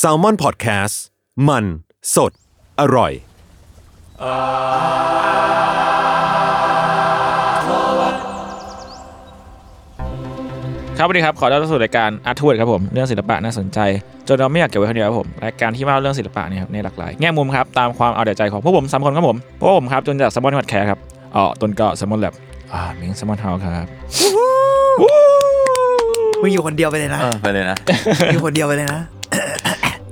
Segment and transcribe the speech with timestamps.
[0.00, 0.94] Salmon Podcast
[1.48, 1.64] มัน
[2.14, 2.32] สด
[2.80, 3.12] อร่อย
[10.98, 13.78] ครับสวัสดีครับ ขอต้อนรับสู่รายการอาร์ทเวิร์ดครับผมเรื่องศิลปะน่าสนใจ
[14.28, 20.98] จนเราไม่อยากเก็บไว้คนเดียวครับผมรายการที่มาเล่าเรื่องศิลปะเนี่ยครับในหลากหลายแง่มุมครับตามความเอาแต่ใจของพวกผมสามคนครับผมพวกผมครับจนจาก Salmon Podcast ครับ
[21.36, 22.34] อ๋อต้นก็สมอนแลบ
[22.72, 23.86] อ่ามิงสมอนเฮาครับ
[26.42, 27.76] มึงอยู่คนเดียวไปเลยนะ เออไปเลยนะ
[28.32, 29.00] อยู่คนเดียวไปเลยนะ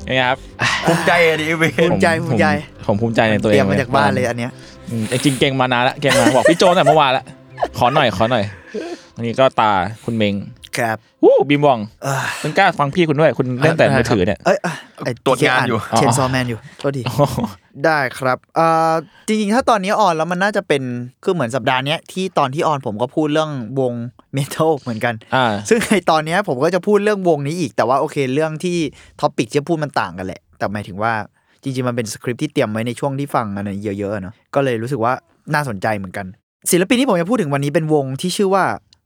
[0.09, 0.39] ยังไงครับ
[0.87, 2.47] ภูมิใจอะดิเว้ยภูมิใจภูมิใจ
[2.87, 4.53] ผมผมภูมิใจในตัวเตเอรียงมมาจากบ้านเลยอันเนี้ย
[4.91, 7.25] อืมจริงๆเก่งมานานละเก่งมาบอกพี่โจตั้งแต่เมื่อวานละ
[7.79, 8.45] ขอหน่อยขอหน่อย
[9.17, 9.71] อันนี้ก็ตา
[10.05, 10.35] คุณเมง
[10.79, 14.73] ครับวู้บีมวองเออคุณกล้าฟังพี่คุณด้วย คุณเล่นแต่มือถือเนี่ยเอ้ยอะ
[15.05, 17.03] ไอ้ตรวจงานอยู่เชนซอแมนอยู่โทษที
[17.85, 18.93] ได้ครับเอ่อ
[19.29, 20.83] จริงๆ ถ้าตอนนี้ on แล้วมันน่าจะเป็น
[21.25, 23.51] คือเหมือนสัปดาห์เนี้ยที่ตอนที่ on ผมก็พูดเรื่อง
[23.81, 23.93] วง
[24.35, 28.77] เมทัลเหมือนกันอ่าซึ่งในตอนเนี้ยผมก็จะพูดเรื่องวงนี้อีก แต่ว่าโอเคเรื่องที่
[29.21, 31.13] topic ที่จะพูดมันต่างกันแหละ แต่หมายถึงว่า
[31.63, 35.13] จริงๆ มันเป็นสคริปต์ที่เตรียมไว้ในช่วงที่ฟังอันนั้นเยอะๆอะเนาะก็เลยรู้สึกว่า
[35.55, 36.27] น่าสนใจเหมือนกัน
[36.71, 38.65] ศิลปินที่ผมจะพูดถึงวันนี้เป็นวงที่ชื่อว่า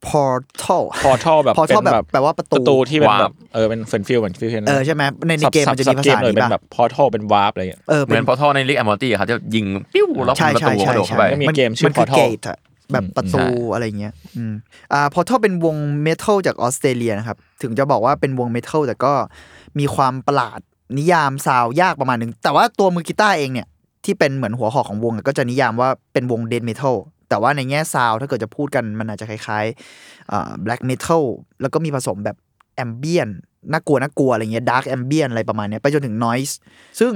[0.08, 9.64] Portal Portal แบบ Portal เป็นแบบแปลว่าประประตูตูที่เป็น warp แบบเออเป็นเฟนฟิลเหมือนฟิลเคนเออใช่ไหมในในเกมมันจะมีภาษาเลยนี้เป็นป่ะแบบพอทัลเป็นวาร์ปอะไรอย่างเงี้ยเออเหเป็มือนนพอท่อในลิกแอมอร์ตี้ครับจะยิง
[9.94, 12.58] ปิ้วแล้วใช่ประใช่ตูกใช่ระโดดใช่เข้าไปมีเกมชื่อมันคือ Portal เกตอะ
[12.92, 14.52] แบบประตูใช่อะไรเงี้ยอืม
[14.92, 19.12] อ่าพอทัลเป็นวงเมทัลจากออสเตรเลียนะครับ ถึงจะบอกว่าเป็นวงเมทัลแต่ก็
[19.78, 20.60] มีความประหลาด
[20.98, 23.66] นิยามซาวยากประมาณหนึ่งแต่ว่าตัวมือกีตาร์เองเนี่ย
[24.04, 26.96] ที่เป็นเหมือนหัวหอกของวงอะก็จะนิยามว่าเป็นวงเดนเมทัล
[27.28, 31.22] แต่ว่าในแง่ซาวถ้าเกิดจะพูดกันมันอาจจะคล้ายๆอ่าแบล็กเมทัล
[31.60, 32.36] แล้วก็มีผสมแบบ
[32.76, 33.28] ambient
[33.72, 36.58] น่ากลัวน่ากลัวอะไรเงี้ย dark ambient อะไรประมาณเนี้ยไปจนถึง noise
[37.00, 37.12] ซึ่ง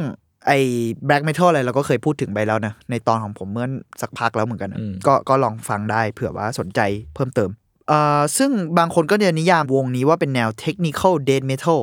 [0.46, 0.58] ไอ้
[1.06, 3.68] black metal อะไรเราก็เคยพูดถึงไปแล้วนะ ในตอนของผมเมื่อ
[4.00, 6.80] สักพักแล้วเหมือนกันนะอืมก็ก็ลองฟังได้เผื่อว่าสนใจ
[7.14, 7.50] เพิ่มเติม
[7.88, 11.80] เอ่อซึ่งบางคนก็จะนิยามวงนี้ว่าเป็นแนว technical death metal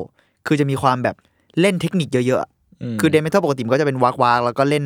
[0.48, 1.16] คือจะมีความแบบ
[1.62, 2.50] เล่นเทคนิคเยอะๆอะ
[2.94, 4.86] มคือ death metal ปกติมันก็จะเป็นวากวากๆแล้วก็เล่น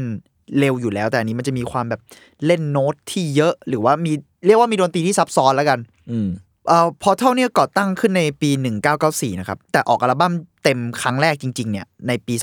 [0.60, 2.02] เร็วอยู่แล้ว แต่อันนี้มันจะมีความแบบ
[2.46, 4.12] เล่นโน้ตที่เยอะหรือว่ามี
[4.46, 5.80] เรียกว่ามีดนตรีที่ซับซ้อนแล้วกัน
[6.12, 6.30] อืม
[6.68, 8.50] เอ่อ Portal เนี่ยก่อตั้งขึ้นในปี
[8.96, 10.34] 1994 นะครับ แต่ออกอัลบั้ม
[10.64, 12.34] เต็มครั้งแรกจริง ๆ เนี่ย ในปี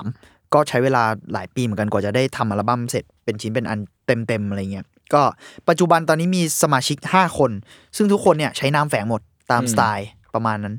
[0.00, 1.02] 2003 ก็ใช้เวลา
[1.32, 5.22] หลายปีเหมือนกันกว่าจะได้ทำอัลบั้มเสร็จเป็นชิ้นเป็นอันเต็ม ๆ อะไรเงี้ย ก็
[5.68, 7.50] ปัจจุบันตอนนี้มีสมาชิก 5 คน
[7.96, 9.20] ซึ่งทุกคนเนี่ยใช้นามแฝงหมด
[9.50, 10.74] ตามอืมสไตล์ประมาณนั้น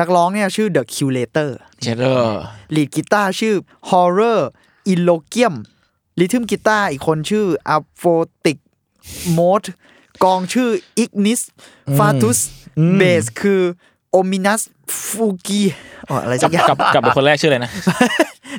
[0.00, 1.50] นักร้องเนี่ยชื่อ The Curator
[1.82, 2.42] เชดเดอร์
[2.74, 3.54] lead กีตาร์ชื่อ
[3.90, 4.40] Horror
[4.92, 5.54] Illogium
[6.20, 8.56] rhythm กีตาร์อีกคนชื่อ Aphotic
[9.38, 9.68] Mote
[10.24, 10.68] กลองชื่อ
[11.02, 11.40] Ignis
[11.98, 12.38] Fatuus
[12.96, 13.60] เบสคือ
[14.18, 14.62] Omenous
[15.08, 15.62] Fugue
[16.08, 17.70] อ๋ออะไรสักอย่างกับกับเป็นคนแรกชื่ออะไรนะ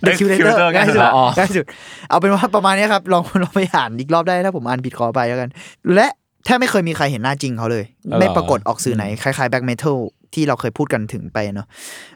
[0.05, 1.65] The Curator Curator ง่ายสุดอ๋ออ๋อง่ายสุด
[2.09, 5.49] เอาเป็นว่าประมาณนี้ครับ ลองลองไปอ่านอีกรอบได้ถ้าผมอ่านผิดขอไปแล้วกัน
[5.95, 6.07] และ
[6.45, 9.97] แทบไม่เคยมีใครเห็นหน้าจริงเขาเลยอ๋อไม่ปรากฏออกสื่อไหน คล้ายๆ black metal
[10.33, 11.67] ที่เราเคยพูดกันถึงไปเนาะ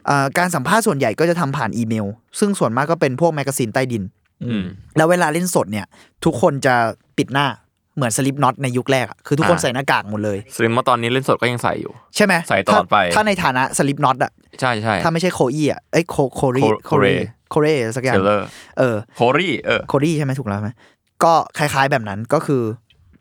[0.08, 2.06] อ่าการสัมภาษณ์ส่วนใหญ่ก็จะทำผ่านอีเมล
[2.38, 4.17] ซึ่งส่วนมากก็เป็นพวกแมกกาซีนใต้ดินอืม
[4.96, 5.86] แล้วเวลาเล่นสดเนี่ย
[6.24, 6.74] ทุกคนจะ
[7.18, 7.46] ปิดหน้า
[7.96, 17.14] เหมือน Slipknot ในยุคแรกอะคือทุกคนอ่าใส่หน้ากากหมดเลยสลิมมาตอนนี้เล่นสดก็ยังใส่อยู่ ใช่ไหมใส่ตลอดไป ถ้าถ้าในฐานะ Slipknot อะใช่ใช่ถ้าไม่ใช่ Corey อะเอ้ยโคโครีโคโครี
[17.50, 17.66] โคเร
[17.96, 18.46] สักอย่างเทเลอร์
[18.78, 20.70] เออโครี่เออโคดี้ใช่ไหมถูกแล้วไหม
[21.24, 22.62] ก็คล้าย ๆแบบนั้นก็คือ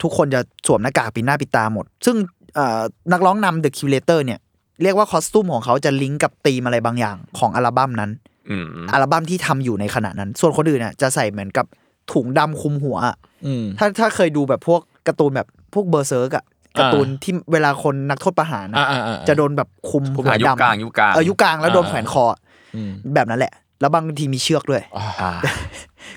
[0.02, 2.16] ทุกคนจะสวมหน้ากากปิดหน้าปิดตาหมด ซึ่ง
[2.56, 2.82] เอ่อ
[3.12, 4.40] นักร้องนำ The Curator เนี่ย
[4.84, 8.12] เรียกว่า costume ของเขาจะลิงก์กับธีมอะไรบางอย่างของอัลบั้มนั้น
[8.50, 11.66] อืมอัลบั้มที่ทำอยู่ในขณะนั้น ส่วนคนอื่นเนี่ยจะใส่เหมือนกับ
[12.14, 13.16] ถุงดำคลุมหัวอะ
[13.46, 16.46] อืมถ้าถ้าเคยดูแบบพวกการ์ตูนแบบพวก Berserk อะ
[16.80, 22.40] การ์ตูนที่เวลาคนนักโทษประหารอะอ่าอ่าอ่าจะโดนแบบคลุมหัวอะยุคดำกลางยุคกลางเออยุคกลางแล้วโดนแขวนคออะ
[22.76, 25.32] อืมแบบนั้นแหละ แล้วบางทีมีเชือกด้วยอ่า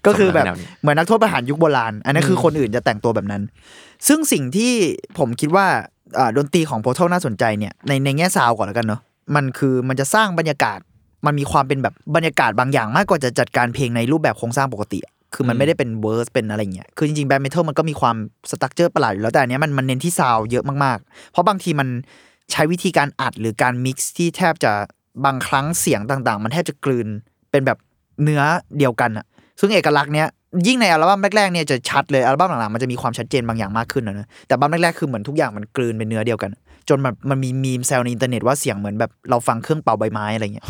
[0.07, 3.43] ก็คือแบบแนวนี้เหมือนนักโทษประหารยุคโบราณ อันนั้นคือคนอื่นจะแต่งตัวแบบนั้น
[4.09, 4.73] ซึ่งสิ่งที่
[5.19, 5.67] ผมคิดว่า
[6.19, 9.01] อ่าดนตรีของ Portal น่าสนใจเนี่ยในในแง่ซาวก่อนแล้วกันเนาะ
[9.37, 10.79] มันคือมันจะสร้างบรรยากาศ
[11.27, 14.99] มันมีความเป็นแบบบรรยากาศบางอย่างมากกว่าจะจัดการเพลงในรูปแบบโครงสร้างปกติ
[15.35, 18.17] คือมันไม่ได้เป็น verse เป็นอะไรเงี้ย คือจริงๆ black metal มันก็มีความ
[18.51, 21.89] structure ประหลาดอยู่แล้วแต่อันเนี้ยมันมันเน้นที่ซาวเยอะมากๆ เพราะบางทีมัน
[22.53, 24.73] ใช้วิธีการอัดหรือการ mix ที่แทบจะ
[25.25, 27.09] บางครั้งเสียงต่างๆ มันแทบจะกลืน
[27.51, 27.79] เป็นแบบ
[28.23, 28.43] เนื้อ
[28.79, 29.25] เดียวกันอะ
[29.61, 30.29] ซึ่งเอกลักษณ์เนี้ย
[30.67, 36.51] ยิ่งในอัลบั้มแรกๆเนี่ยจะชัดเลยอัลบั้มหลังๆมันจะมีความชัดเจนบางอย่างมากขึ้นนะเนอะแต่อัลบั้มแรกๆคือเหมือนทุกอย่างมันกลืนเป็นเนื้อเดียวกัน
[36.91, 40.67] จนมันมันมีมีมแซวในอินเทอร์เน็ตว่าเสียงเหมือนแบบเราฟังเครื่องเป่าใบไม้อะไรเงี้ย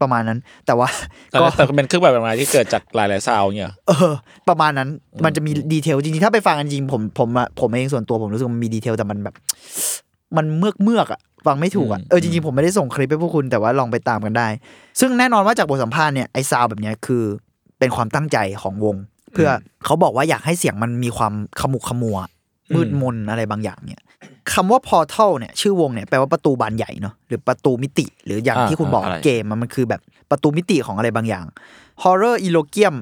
[0.00, 0.88] ประมาณนั้น แต่ว่า
[1.30, 4.12] แต่ก็แต่เป็นเครื่องแบบอะไรที่เกิดจากหลายๆ sound เนี่ยเออ
[4.48, 4.88] ประมาณนั้น
[5.24, 9.34] มันจะมี detail จริงๆถ้าไปฟังกันจริงผมผมอะผมเองส่วนตัวผมรู้สึกว่ามันมี detail แต่มันแบบ
[10.36, 14.48] มันเมือกเมือกๆอะฟังไม่ถูกอะอืมเออจริงๆ ผมไม่ได้ส่งคลิปให้พวกคุณแต่ว่าลองไปตามกันได้
[15.00, 17.22] ซึ่งแน่นอนว่าจากบทสัมภาษณ์เนี่ยไอซาวแบบเนี้ยคือ
[17.78, 18.96] เป็นความตั้งใจของวง
[19.32, 19.48] เพื่อ
[19.84, 22.18] เขาบอกว่าอยากให้เสียงมันมีความขมุกขมัว
[22.74, 24.00] มืดมนอะไรบางอย่างเนี่ย
[24.52, 30.00] คำว่า portal เนี่ยชื่อวงเนี่ยแปลว่าประตูบานใหญ่เนาะหรือประตูมิติ หรืออย่างอ่าที่คุณบอกอะไรเกมมันมันคือแบบ
[30.30, 31.44] ประตูมิติของอะไรบางอย่าง
[32.02, 32.94] horror e l o g i u m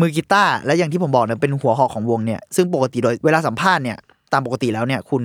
[0.00, 3.98] มือกีตาร์และอย่างที่ผมบอกเนี่ยเป็นหัวหอกของวงเนี่ยซึ่งปกติโดยเวลาสัมภาษณ์เนี่ย
[4.32, 5.22] ตามปกติแล้วเนี่ย คุณ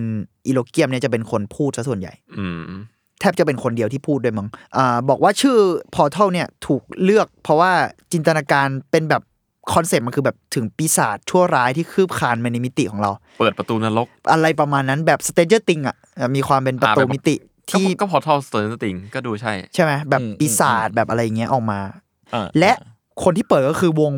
[0.48, 2.62] อีโลเกียมเนี่ยจะเป็นคนพูดซะส่วนใหญ่อืม
[3.19, 5.57] แทบจะเป็นคนเดียวที่พูดด้วยมั้งอ่าบอกว่าชื่อ
[5.95, 7.71] Portal เนี่ยถูกเลือกเพราะว่า
[8.12, 9.21] จินตนาการเป็นแบบ
[9.74, 15.95] คอนเซ็ปต์มันคือแบบถึงปีศาจชั่วร้ายที่คืบคลานมาในมิติของเรา เปิดประตูนรก อะไรประมาณนั้นแบบ Stranger Things อะ
[16.36, 17.36] มีความเป็นประตูอ่าแบบมิติ
[17.71, 21.80] ก็ที่ก็พอ Stranger Things ก็ดูใช่ ใช่ไหมแบบอืมปีศาจแบบอะไรอย่างเงี้ยออกมา
[22.33, 22.71] อ่าและ
[23.24, 24.13] คนที่เปิดก็คือวง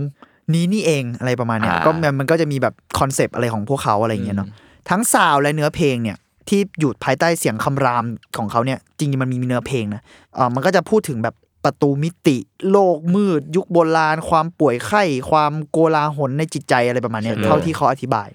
[0.53, 4.49] นี้นี่เองอะไรประมาณเนี้ยอ่าก็มันมันก็จะมีแบบคอนเซปต์อะไรของพวกเขาอะไรอย่างเงี้ยเนาะ
[4.89, 6.17] ทั้ง sound และเนื้อเพลงเนี่ย
[6.49, 8.05] ที่อยู่ภายใต้เสียงคำราม
[8.37, 10.01] ของเขาเนี่ยจริงๆมันมีเนื้อเพลงนะ
[10.37, 12.37] อ่ามันก็จะพูดถึงแบบ ประตูมิติ
[12.71, 18.29] โลกมืด ยุคโบราณ ความป่วยไข้ ความโกลาหลในจิตใจอะไรประมาณเนี้ยใช่เลยเท่าที่เขาอธิบาย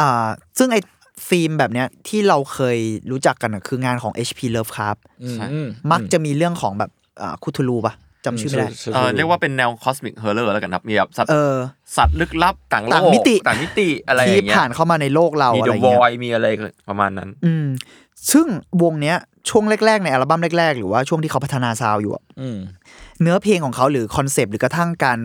[0.00, 0.28] อ่า
[0.58, 0.80] ซึ่งไอ้
[1.28, 2.78] ธีมแบบเนี้ยที่เราเคย
[3.10, 6.90] รู้จักกันอะคืองานของ HP Lovecraft อืมใช่อืมมักจะมีเรื่องของแบบ
[7.22, 7.94] อ่า Cthulhu ปะ
[8.24, 11.56] จำชื่อไม่ได้เออเรียกว่าเป็นแนว cosmic horror แล้วกันครับมีแบบสัตว์เออ
[11.96, 16.46] สัตว์ลึกลับต่างโลกต่างมิติต่างมิติอะไรที่อย่างเงี้ยผ่านเข้ามาในโลกเรามีอะเดไรอะวเงี้อยยมีอะไร
[16.88, 17.66] ประมาณนั้น อืม
[18.30, 18.46] ซึ่ง
[18.82, 19.16] วงเนี้ย
[19.48, 22.58] ช่วงแรกๆในอัลบั้มแรก ๆ หรือว่าช่วงที่เขาพัฒนา sound อยู่อะอืม
[23.20, 25.18] เนื้อเพลงของเขาหรือคอนเซปต์หรือกระทั่งการ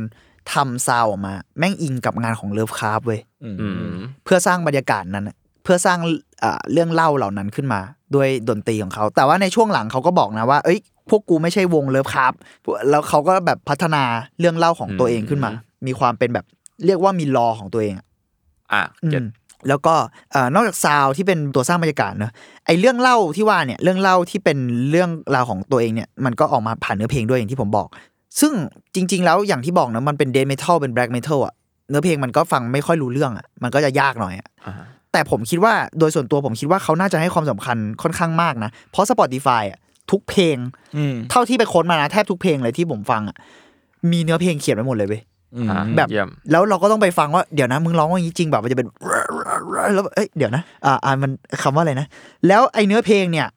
[0.53, 5.99] ทำ sound ออกมา แม่งอิงกับงานของ Lovecraft เว้ยอืมอืมเพื่อสร้างบรรยากาศนั้นอะเพื่อสร้าง
[6.43, 7.79] อ่าเรื่องเล่าเหล่านั้นขึ้นมา
[8.15, 10.79] ด้วยดนตรีของเขา แต่ว่าในช่วงหลังเขาก็บอกนะว่า เอ้ย
[11.09, 12.33] พวกกูไม่ใช่วง Lovecraft
[12.89, 14.03] แล้วเขาก็แบบพัฒนา
[14.39, 15.51] เรื่องเล่าของตัวเองขึ้นมา
[15.87, 16.45] มีความเป็นแบบ
[16.85, 18.07] เรียกว่ามี lore ของตัวเองอะ
[18.73, 19.27] อะอืม get
[19.67, 19.93] แล้วก็
[20.31, 22.31] เอ่อนอกจาก sound ที่เป็นตัวสร้างบรรยากาศเนอะ
[22.65, 24.57] ไอเรื่องเล่าที่ว่าเนี่ยเรื่องเล่าที่เป็น
[24.89, 27.87] เรื่องราวของตัวเองเนี่ยมันก็ออกมาผ่านเนื้อเพลงด้วยอย่างที่ผมบอก
[28.39, 28.53] ซึ่ง
[28.95, 31.53] จริง ๆ แล้วอย่างที่บอกนะมันเป็น death metal เป็น black metal อะ
[31.89, 34.73] เนื้อเพลงมันก็ฟังไม่ค่อยรู้เรื่องอะมันก็จะยากหน่อยอะอ่า
[35.11, 39.79] แต่ผมคิดว่าโดยส่วนตัวผมคิดว่าเขาน่าจะให้ความสำคัญค่อนข้างมากนะ เพราะ Spotify อะ
[40.11, 40.57] ทุกเพลง
[40.97, 43.37] อืมเท่าที่ไปค้นมานะแทบทุกเพลงเลยที่ผมฟังอะ
[44.11, 45.21] มีเนื้อเพลงเขียนไว้หมดเลยเว้ย
[45.55, 48.87] อืมอ่าแบบเยี่ยมแล้วเราก็ต้องไปฟังว่าเดี๋ยวนะมึงร้องว่าอย่างนี้จริงแบบมันจะเป็น
[49.93, 51.31] แล้วเอ้ยเดี๋ยวนะอ่าอ่ามัน
[51.61, 52.07] คำว่าอะไรนะ
[52.47, 53.47] แล้วไอเนื้อเพลงเนี่ย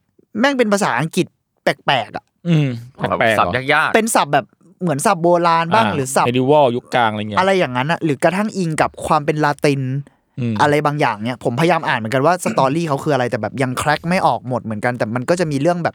[0.41, 1.27] แม่งเป็นภาษาอังกฤษ
[1.63, 4.47] แปลกๆอะอืมแบบแปลกๆศัพท์เหรอยากเป็นศัพท์แบบ
[4.83, 15.95] เหมือนศัพท์โบราณบ้างหรือศัพท์ medi eval ยุคกลางอะไรเงี้ยอะไรอย่างนั้นอะหรือกระทั่งอิงกับความเป็นลาตินอะไรบางอย่างเนี่ยผมพยายามอ่านเหมือนกันว่า story เขาคืออะไรแต่แบบยัง crack ไม่ออกหมดเหมือนกันแต่มันก็จะมีเรื่องแบบ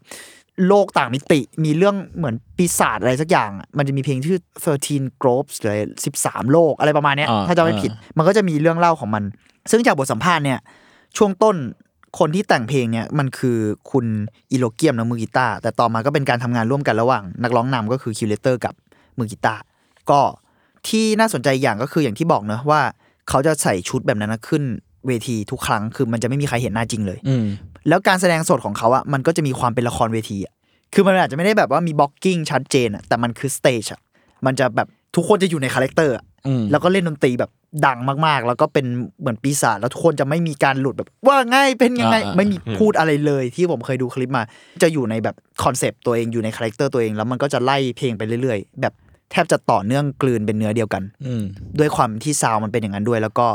[0.68, 4.40] โลกต่างมิติ มีเรื่องเหมือนปีศาจอะไรสักอย่างอะมันจะมีเพลงชื่อ
[4.82, 5.74] 13 Globes หรือ
[6.16, 9.24] 13 โลกอะไรประมาณเนี้ยอ่าถ้าจะไม่ผิด มันก็จะมีเรื่องเล่าของมัน
[9.72, 10.60] ซึ่งจากบทสัมภาษณ์เนี่ย
[11.18, 11.56] ช่วงต้น
[12.20, 13.58] คนที่แต่งเพลงเนี่ยมันคือ
[13.92, 14.06] คุณ
[14.52, 18.74] Illogium นะมือกีตาร์แต่ต่อมาก็เป็นการทำงานร่วมกันระหว่าง นักร้องนำก็คือ Curator กับ
[19.18, 19.62] มือกีตาร์
[20.10, 20.22] ก็
[20.88, 22.82] ที่น่าสนใจอย่างก็คืออย่างที่บอกเนอะว่า
[23.30, 24.64] เขาจะใส่ชุดแบบนั้นนะขึ้น
[25.08, 27.46] เวทีทุกครั้งคือมันจะไม่มีใครเห็นหน้าจริงเลยอืม
[27.90, 30.54] แล้วการแสดงสดของเขาอะมันก็จะมีความเป็นละครเวทีอะ
[30.94, 34.00] คือมันอาจจะไม่ได้แบบว่ามี blocking ชัดเจนอะแต่มันคือ stage อะ
[34.46, 37.52] มันจะแบบทุกคนจะอยู่ใน character อะอืมแล้วก็เล่นดนตรีแบบ
[37.86, 38.86] ดังมากๆ แล้วก็เป็น
[39.20, 44.44] เหมือนปีศาจแล้วทุกคนจะไม่มีการหลุดแบบ ว่าไงเป็นยังไงอ่าๆไม่มีพูดอะไรเลยที่ผมเคยดูคลิปมา
[44.84, 48.94] จะอยู่ในแบบคอนเซปต์ตัวเองอยู่ใน character ตัวเองแล้วมันก็จะไล่เพลงไปเรื่อยๆ แบบ
[49.32, 51.44] แทบจะต่อเนื่องกลืนเป็นเนื้อเดียวกันอืม
[51.80, 53.48] ด้วยความที่ sound มันเป็นอย่างนั้นด้วย แล้วก็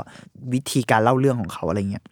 [0.52, 2.04] วิธีการเล่าเรื่องของเขาอะไรเงี้ย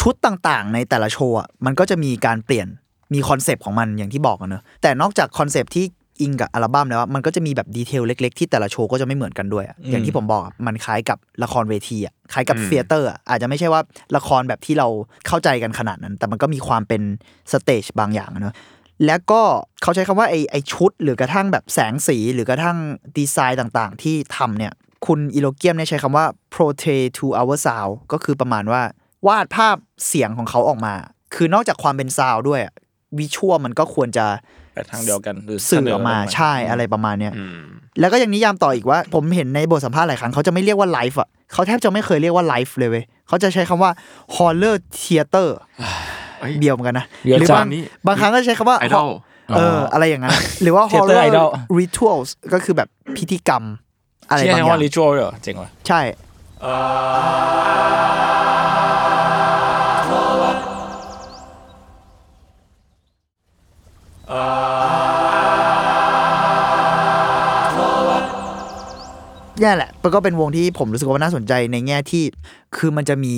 [0.00, 2.68] ชุดต่างๆ ในแต่ละโชว์อะมันก็จะมีการเปลี่ยน
[3.14, 5.86] มีคอนเซปต์ของมันอย่างที่บอกอะเนอะแต่นอกจากคอนเซปต์ที่
[6.20, 13.80] อิงกับอัลบั้มแล้วอะมันก็จะมีแบบ detail เล็ก ๆ ที่แต่ละโชว์ก็จะไม่เหมือนกันด้วยอะอย่างที่ผมบอกอะมันคล้ายกับละครเวทีอะคล้ายกับอืม theater อะอาจจะไม่ใช่ว่า
[14.16, 14.88] ละครแบบที่เรา
[15.26, 17.02] เข้าใจกันขนาดนั้น แต่มันก็มีความเป็น
[17.52, 18.54] stage บางอย่างอะเนอะ
[19.06, 19.42] แล้วก็
[19.82, 22.76] เขาใช้คำว่าไอไอชุด หรือกระทั่งแบบแสงสีหรือกระทั่ง
[23.18, 24.72] ดีไซน์ต่างๆ ที่ทำเนี่ย
[25.06, 28.82] คุณ Illogium เนี่ยใช้คำว่า portray to our sound ก็คือประมาณว่า
[29.26, 30.94] วาดภาพเสียงของเขาออกมา
[31.34, 32.74] คือนอกจากความเป็น sound ด้วยอะ
[33.18, 34.26] visual มันก็ควรจะ
[34.74, 37.58] ไปทางเดียวกันหรือสื่อออกมาเสนอใช่อะไรประมาณเนี้ยอืม
[38.00, 43.90] แล้วก็ยังนิยามต่ออีกว่า ผมเห็นในบทสัมภาษณ์หลายครั้งเขาจะไม่เรียกว่าไลฟ์อะเขาแทบจะไม่เคยเรียกว่าไลฟ์เลยเว้ยเขาจะใช้คำว่า
[44.34, 45.48] horror theater
[46.40, 47.66] เอ้ยเดียวเหมือนกันนะเดี๋ยวหรือจะบาง
[48.06, 49.08] บางครั้งก็ใช้คำว่าไอดอล
[49.56, 51.48] เอออะไรอย่างนั้นหรือว่า Theater horror idol
[51.78, 53.62] rituals ก็คือแบบพิธีกรรม
[54.28, 56.00] อะไรเชื่อบางอว่าย่างริชวลเหรอเจ๋งว่ะใช่
[69.62, 72.24] นี่แหละมันก็เป็นวงที่ผมรู้สึกว่าน่าสนใจในแง่ที่
[72.76, 73.34] คือมันจะมี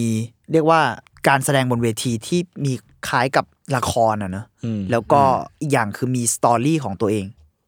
[0.52, 0.80] เรียกว่า
[1.28, 2.72] การแสดงบนเวทีที่มี
[3.08, 3.44] คล้ายกับ
[3.76, 5.22] ละครอะเนอะอืมแล้วก็
[5.60, 7.24] อีกอย่างคือมี story ของตัวเอง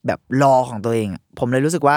[0.07, 1.97] แบบ lore ของตัวเองอะผมเลยรู้สึกว่า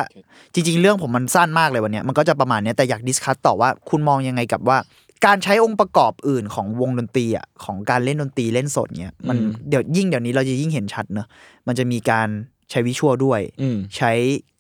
[0.53, 4.77] จริง ๆ เรื่องผมมันสั้นมากเลยวันเนี้ยมันก็จะประมาณเนี้ยแต่อยาก discuss ต่อว่าคุณมองยังไงกับว่า
[5.25, 11.27] การใช้องค์ประกอบอื่นของวงดนตรีอะของการเล่นดนตรีเล่นสดเนี้ยมันอืมเดี๋ยวยิ่งเดี๋ยวนี้เราจะยิ่งเห็นชัดเนอะ
[11.67, 12.27] มันจะมีการ
[12.69, 14.11] ใช้ visual ด้วยอืมใช้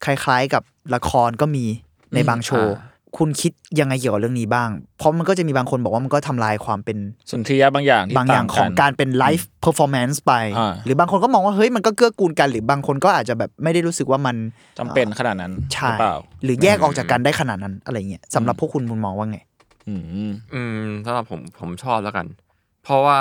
[0.05, 0.63] คล้าย ๆกับ
[0.95, 1.65] ละครก็มี
[2.15, 6.97] ในบางโชว์อ่าคุณคิดยังไงเกี่ยวกับเรื่องนี้บ้าง เพราะมันก็จะมีบางคนบอกว่ามันก็ทำลายความเป็น
[7.31, 14.35] สุนทรียะบางอย่างที่บางอย่างของการเป็น live performance ไปอ่าหรือบางคนก็มองว่าเฮ้ยมันก็เกื้อกูลกัน หรือบางคนก็อาจจะแบบไม่ได้รู้สึกว่ามัน
[14.79, 19.39] จำเป็นขนาดนั้นใช่หรือเปล่าหรือแยกออกจากกันได้ขนาดนั้นอะไรเงี้ยสำหรับพวกคุณคุณมองว่าไง
[19.87, 22.25] อืมอืมสำหรับผมผมชอบแล้วกัน
[22.83, 23.17] เพราะว่า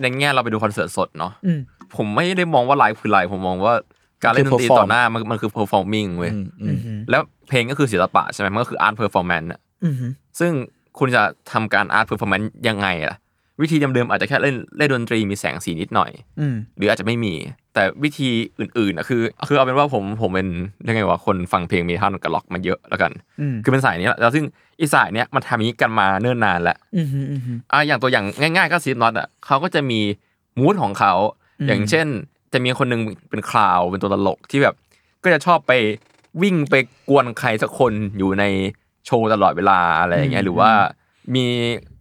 [0.00, 1.60] ในแง่เราไปดูคอนเสิร์ตสดเนาะอืม
[1.96, 3.74] ผมไม่ได้มองว่าไลฟ์คือไลฟ์ผมมองว่า
[4.22, 9.94] การเล่นดนตรีคือ perform ต่อหน้ามันมันคือ performing เว้ยอืมอืมแล้วเพลงก็คือศิลปะใช่ไหมมันก็คือ art performance อะอืม
[10.40, 10.52] ซึ่ง
[10.98, 13.18] คุณจะทำการ art performance ยังไงล่ะ
[13.62, 17.34] วิธีเดิมๆอาจจะแค่เล่นเล่นดนตรีมีแสงสีนิดหน่อยอืมหรืออาจจะไม่มี
[17.74, 18.30] แต่วิธี
[18.60, 20.48] อื่นๆอะคือ คือเอาเป็นว่าผมผมเป็น
[20.84, 24.44] เรียกไงว่าคนฟังเพลงเมทัลกับล็อกมาเยอะแล้วกันอืมคือเป็นสายนี้แหละแล้วซึ่ง
[24.80, 30.00] อีสายเนี้ยมันทำอย่างนี้กันมาเนิ่นนานแล้วอืมอืมอืมอะอย่างตัวอย่างง่าย ๆ ก็ซีฟน็อตอะเขาก็จะมี
[30.58, 31.12] mood ของเขา
[31.60, 32.06] อืมอย่างเช่น
[32.52, 33.00] จะมีคนหนึ่ง
[33.30, 34.74] เป็น clown เป็นตัวตลกที่แบบ
[35.22, 35.72] ก็จะชอบไป
[36.42, 36.74] วิ่งไป
[37.08, 38.44] กวนใครสักคนอยู่ใน
[39.06, 40.70] โชว์ตลอดเวลาอะไรอย่างเงี้ยหรือว่า
[41.34, 41.44] มี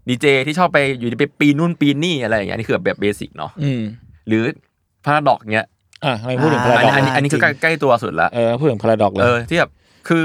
[0.09, 3.81] ดีเจที่ชอบไปอยู่ดีไปปีนนู่นปีนนี่อะไรอย่างเงี้ยนี่คือแบบ basic เนาะอืม
[4.27, 4.43] หรือ
[5.05, 5.67] Paradox เงี้ย
[6.05, 9.71] อะทำไมพูดถึง Paradox นี้อันนี้อันนี้คือใกล้ใกล้ตัวสุดละเออพูดถึง Paradox เลยอที่แบบ
[10.07, 10.23] คือ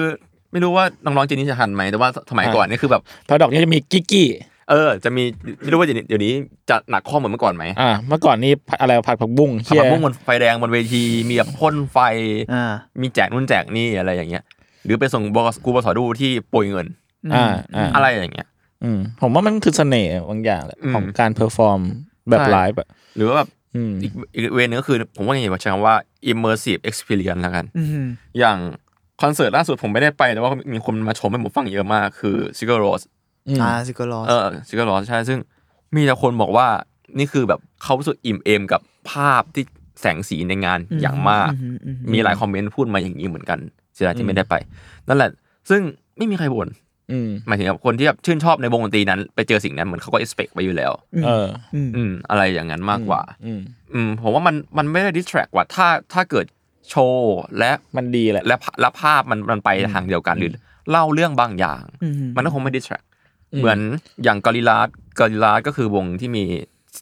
[0.53, 4.29] ไม่รู้ว่าน้องๆเจนนี้จะทันไหมแต่ว่าสมัยอ่าก่อนนี่คือแบบ Paradox นี่จะมีกิ๊กกี้
[4.71, 5.23] เออ จะมี
[5.63, 6.33] ไม่รู้ว่าเดี๋ยวนี้เดี๋ยวนี้
[6.69, 11.99] จะหนักข้อเหมือนเมื่อก่อนไหมอ่าเมื่อก่อนนี่อะไรผัดผักบุ้งขับเฮียมาพุ่งบนไฟแดงบนเวทีมีแบบพ่นไฟ
[12.53, 12.65] อ่า
[13.01, 14.45] มีแจกนู่นแจกนี่อะไรอย่างเงี้ย
[14.85, 16.87] หรือไปส่งบกกูบสอดูที่โปรยเงิน
[17.35, 17.47] อ่า
[17.77, 18.47] อ่าอะไรอย่างเงี้ย
[18.85, 21.81] อืมผมว่ามันคือเสน่ห์บางอย่างแหละอืมของการ perform
[22.31, 25.95] แบบใช่ไลฟ์อะหรือว่าแบบอืมอีกอีกเวนึงก็คือ ผมว่าอย่างไรว่าใช้คำว่า
[26.31, 28.07] immersive experience แล้วกันอืม
[28.39, 28.59] อย่าง
[29.23, 33.20] คอนเสิร์ตล่าสุดผมไม่ได้ไปแต่ว่ามีคนมาชมให้ผมฟังเยอะมากคือ s i g a r Rose อืม
[33.61, 35.39] อ่าซิกลอสเออ s i g a r Rose ใช่ซึ่ง
[35.97, 36.67] มีแต่คนบอกว่า
[37.19, 38.81] นี่คือแบบเขารู้สึกอิ่มเอมกับ
[39.11, 39.65] ภาพที่
[40.01, 43.59] แสงสีในงานอย่างมากอืมอืมมีหลายคอมเมนต์พูดมาอย่างนี้เหมือนกัน
[43.95, 44.55] เสียดายที่ไม่ได้ไป
[45.09, 45.31] นั่นแหละ
[45.71, 45.81] ซึ่ง
[46.17, 46.69] ไม่มีใครบ่น
[47.13, 50.93] อืมหมายถึงแบบคนที่แบบชื่นชอบในวงดนตรีนั้น ไปเจอสิ่งนั้นเหมือนเขาก็ expect ไปอยู่แล้ว
[51.25, 53.61] เอออืมอืมอะไรอย่างนั้นมากกว่า อืม
[53.95, 56.47] อืมผมว่ามันมันไม่ได้ distract ว่าถ้าถ้าเกิด
[56.91, 60.53] โชว์และมันดีแหละและและภาพมันมันไปทางเดียวกันหรือ
[60.91, 63.20] เล่าเรื่องบางอย่างอืมมันก็คงไม่ distract อืม
[63.59, 63.79] เหมือน
[64.25, 64.79] อย่างกอริลลา
[65.19, 66.45] กอริลลาก็คือวงที่มี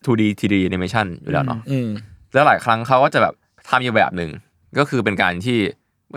[0.04, 1.88] 2D 3D animation อยู่แล้วเนาะอืม
[2.34, 3.34] แล้วหลายครั้งเขาก็จะแบบ
[3.68, 4.30] ทำอยู่แบบหนึ่ง
[4.78, 5.58] ก็คือเป็นการที่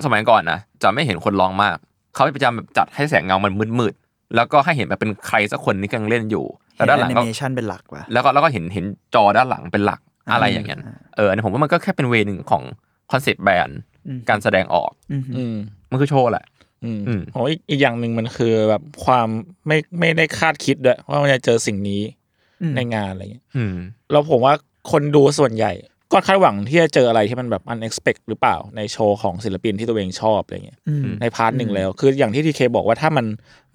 [0.06, 1.78] สมัยก่อนนะจะไม่เห็นคนร้องมาก
[2.14, 6.46] เขาพยายามแบบจัดให้แสงเงามันมืดๆแล้วก็ให้เห็นแบบเป็นใครสักคนที่กำลังเล่นอยู่
[6.76, 8.86] เห็แล้วนด้านหแอลังนิก็เมชันเป็นหลักว่ะแล้วก็แล้วก็เห็นเห็น
[9.16, 10.80] จอด้านหลังเป็นหลักอ่าอะไรอย่างเงี้ย
[11.16, 12.64] เอออันนี้ผมว่ามันก็แค่เป็นเวย์หนึ่งของ
[13.12, 15.56] คอนเซปต์แบรนด์อืมการแสดงออกอืมอืม
[15.92, 16.46] มันคือโชว์แหละ
[16.84, 19.28] อืมอืมโอ้อีกอีกอย่างหนึ่งมันคือแบบความ
[19.68, 22.02] ไม่ไม่ได้คาดคิดด้วยว่ามันจะเจอสิ่งนี้
[22.62, 23.76] อืมในงานอะไรเงี้ยอืม
[24.12, 24.54] แล้วผมว่า
[24.92, 25.74] คนดูส่วนใหญ่
[26.14, 33.26] ก็คาดหวังที่จะเจออะไรที่มันแบบ unexpected หรือเปล่า ในโชว์ของศิลปินที่ตัวเองชอบอะไรเงี้ยอืมใน part หนึ่งแล้ว คืออย่างที่ทีเคบอกว่าถ้ามัน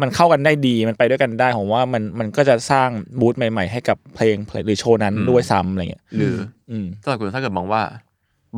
[0.00, 2.88] มันเข้ากันได้ดีมันไปด้วยกันได้ผมว่ามันมันก็จะสร้าง
[3.20, 4.36] mood ใหม่ ๆ ให้กับเพลง
[4.66, 6.34] หรือโชว์นั้นอืมด้วยซ้ำอะไรเงี้ยหรือ
[6.70, 7.82] อืมถ้าเกิดถ้าเกิดมองว่า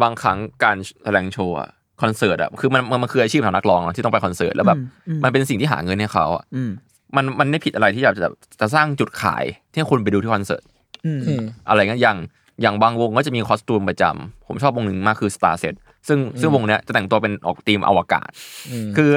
[0.03, 1.69] บางครั้งการแสดงโชว์อะ
[2.03, 4.79] คอนเสิร์ตอะคือมันมันมันคืออาชีพของนักร้องอะที่ต้องไปคอนเสิร์ตแล้วแบบ
[5.09, 6.71] อืมมันเป็นสิ่งที่หาเงินให้เขาอะอืม
[7.17, 8.29] มันมันไม่ผิดอะไรที่อยากจะ
[8.61, 10.63] จะสร้างจุดขายที่ให้คนไปดูที่คอนเสิร์ต
[11.07, 12.19] อืมอืมอะไรเงี้ยอย่าง
[12.63, 15.75] อย่างบางวงก็จะมีคอสตูมประจำผมชอบวงหนึ่งมากคือ Star Set
[16.09, 18.29] ซึ่งซึ่งวงเนี้ยจะแต่งตัวเป็นออกธีมอวกาศ
[18.71, 19.11] อืมคือ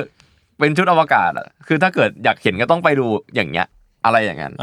[0.59, 3.67] เป็นชุดอวกาศอะคือถ้าเกิดอยากเห็นก็ต้องไปดูอย่างเงี้ย
[4.05, 4.53] อะไรอย่างนั้น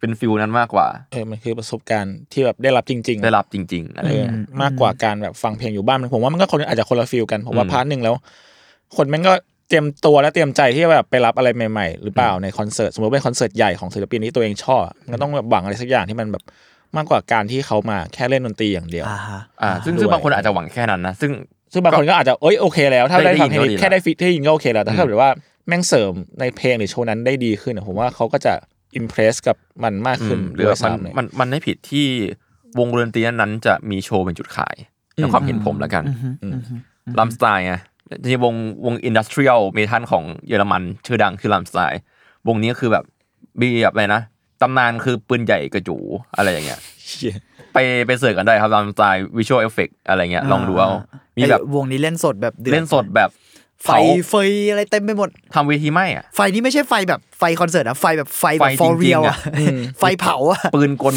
[0.00, 8.14] เออเป็น feel นั้นมากกว่า เออมันคือประสบการณ์ที่แบบได้รับจริง ๆ ได้รับจริง ๆ อะไรเออเงี้ย มากกว่าการแบบฟังเพลงอยู่บ้านผมว่ามันก็คนอาจจะคนละ feel กันผมว่าอืม part หนึ่งแล้ว
[8.96, 9.34] คนแม่งก็
[9.68, 16.42] เตรียมตัวและเตรียมใจที่จะแบบไปรับอะไรใหม่ๆ หรือเปล่าในคอนเสิร์ตสมมติเป็นคอนเสิร์ตใหญ่ของศิลปินที่ตัวเองชอบอะมันก็ต้องแบบหวังอะไรสักอย่างที่มันแบบ
[16.96, 21.30] มากกว่าการที่เขามาแค่เล่นดนตรีอย่างเดียว อ่าฮะ อ่า ซึ่งด้วยซึ่งบางคนอาจจะหวังแค่นั้นนะซึ่ง
[21.72, 25.30] ซึ่งบางคนก็อาจจะเอ้ยโอเคแล้ว ถ้าได้ได้ฟังได้ยินเพยิลนงก็ดีแค่แล้วได้ฟิตได้ยินก็โอเคแล้วแต่ถ้าเกิดว่า
[25.68, 28.54] แม่งเสริมในเพลงหรือโชว์นั้นได้ดีขึ้นอะผมว่าเขาก็จะ
[28.96, 32.06] impress กับมันมากอืขึ้นมหรือด้วยมันซ้ำเลยมันมันไม่ผิดที่
[32.78, 34.76] วงดนตรีนั้นๆจะมีโชว์เป็นจุดขาย
[35.14, 36.04] ในความเห็นผมแล้วกัน
[37.18, 37.74] Rammstein ไง
[38.20, 38.54] จริงๆวง
[38.84, 42.00] วง industrial metal ของเยอรมันชื่อดังคือ Rammstein
[42.48, 43.04] วงนี้คือแบบ
[43.60, 44.22] มีแบบอะไรนะ
[44.62, 45.96] ตำนานคือปืนใหญ่กระจู
[46.36, 47.34] อะไรอย่างเงี้ยเชี่ย
[47.72, 50.90] ไปไป search กันได้ครับ Rammstein visual effect อะไรเงี้ยลองดูเอา
[51.36, 53.30] มีแบบไอ้วงนี้เล่นสดแบบอเล่นสดแบบ
[53.84, 54.34] ไฟเผาไฟ
[54.70, 61.16] อะไรเต็มไปหมดทำเวทีไหมอะไฟนี้ไม่ใช่ไฟแบบไฟคอนเสิร์ตนะไฟแบบไฟแบไฟบ for จริง real ๆอะอะไฟเผาอะปืนกล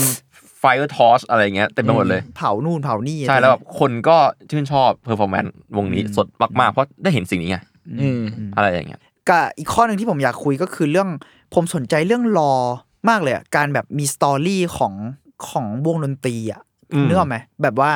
[0.59, 0.65] ไฟ
[0.97, 4.17] ทอสอะไรเงี้ยเต็มไปหมดเลย เผานู่นเผานี่ใช่แล้วแบบคนก็
[4.51, 6.27] ชื่นชอบ performance วงนี้สด
[6.59, 7.57] มากๆเพราะได้เห็นสิ่งนี้ไง
[8.01, 8.21] อืม
[8.55, 11.09] อะไรอย่างเงี้ยกับอีกข้อหนึ่งที่ผมอยากคุยก็คือเรื่อง
[11.53, 12.53] ผมสนใจเรื่อง lore
[13.09, 14.93] มากเลยอะการแบบมี story ของ
[15.49, 16.61] ของวงดนตรีอะ
[16.93, 17.91] อืมนึกออกไหมแบบว่า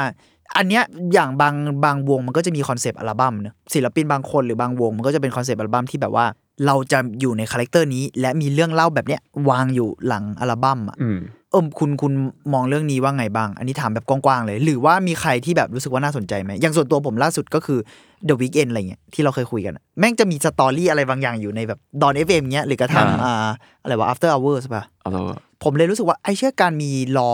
[0.55, 1.53] อันเนี้ยอย่างบาง
[1.85, 6.25] บางวงมันก็จะมีคอนเซปต์อัลบั้มเนอะศิลปินบางคนหรือบางวงมันก็จะเป็นคอนเซปต์อัลบั้มที่แบบว่า
[6.65, 11.19] เราจะอยู่ใน character นี้ และมีเรื่องเล่าแบบเนี้ยวางอยู่หลังอัลบั้มอะอืม
[11.51, 12.13] เออคุณคุณ
[12.53, 17.79] มองเรื่องนี้ว่าไงบ้าง อันนี้ถามแบบกว้างๆเลย หรือว่ามีใครที่แบบรู้สึกว่าน่าสนใจไหมอย่างส่วนตัวผมล่าสุดก็คือ
[18.27, 23.51] The Weeknd อะไรเงี้ยที่เราเคยคุยกันอะแม่งจะมี story อะไรบางอย่างอยู่ในแบบ Dawn FM เงี้ยหรือกระทั่งอ่าอ่า
[23.83, 27.31] อะไรวะ After Hours ป่ะเอาตัวผมเลยรู้สึกว่าไอ้เชื่อการมี lore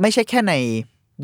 [0.00, 0.54] ไม่ใช่แค่ใน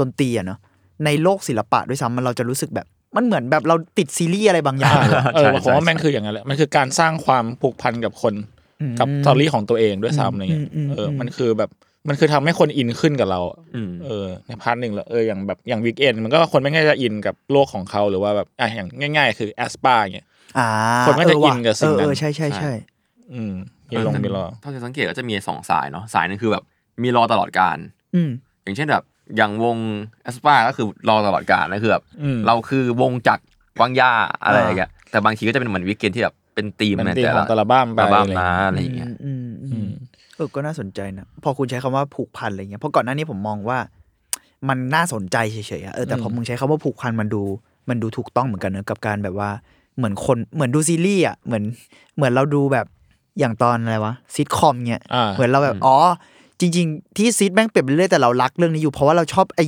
[0.00, 0.58] ดนตรีอะเนาะ
[1.04, 2.86] ในโลกศิลปะด้วยซ้ำมันเราจะรู้สึกแบบ
[3.16, 8.34] มันเหมือนแบบเราติดซีรีส์อะไรบางอย่างเลยอะเออผมว่าแม่งคืออย่างนั้นแหละมันคือการสร้างความผูกพันกับคน
[8.98, 11.70] กับ story ของตัวเองด้วยซ้ำอะไรเงี้ยอืมอืมเอออมมันคือแบบ
[12.08, 20.26] มันคือทำให้คนอินขึ้นกับเราอะอืมเออ ใน part หนึ่งแล้วเอออย่างแบบอย่าง Weeknd มันก็คนไม่ง่ายจะอินกับโลกของเขาหรือว่าแบบอะอย่างง่าย ๆ คือแอสปาเงี้ย
[20.58, 20.68] อ่า
[21.06, 22.72] คนก็จะเว่อินกับสิ่งนั้นเออเออใช่ใช่ใช่
[23.32, 23.54] อืม
[23.90, 26.64] มีลงมีรอเท่าที่สังเกตก็จะมีสองสายเนาะสายหนึงคือแบบ
[27.02, 27.78] มีรอตลอดการ
[28.14, 28.30] อืม
[28.62, 29.02] อย่างเช่นแบบ
[29.36, 29.76] อย่างวง
[30.22, 33.42] แอสปาก็คือรอตลอดการนะคือแบบอืมเราคือวงจักร
[33.80, 34.10] วางยา
[34.44, 39.90] อะไรอย่างเงี้ยแต่บางทีก็จะเป็นเหมือนวิกเกนที่แบบเป็นธีมเป็นในธีมแต่ขอละงแต่ละบ้ามไปอัลบั้มอะไรนะเงี้ยอะไรอย่างเงี้ยอืมอืมอือืมม
[40.36, 43.78] เออก็น่าสนใจนะพอคุณใช้คำว่าผูกพันอะไรเงี้ยเพราะก่อนหน้านี้ผมมองว่า
[44.68, 47.42] มันน่าสนใจเฉยๆอะเออแต่พอมึงใช้คำว่าผูกพันมันดู
[47.88, 49.50] มันดูถูกต้องเหมือนกันเนอะกับการแบบว่า
[49.96, 51.64] เหมือนคนเหมือนดูซีรีส์อะเหมือน
[52.16, 52.86] เหมือนเราดูแบบ
[53.38, 55.96] อย่างตอนอะไรวะซิทคอมเงี้ยอ่าเหมือนเราแบบอ๋อ
[56.60, 59.64] จริง ๆ ที่ซีซันแม่งเปลี่ยนไปเรื่อยแต่เรารักเรื่องนี้อยู่เพราะว่าเราชอบไอ้